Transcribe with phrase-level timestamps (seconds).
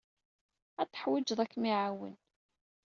[0.81, 2.15] Ad t-teḥwijed ad kem-iɛawen.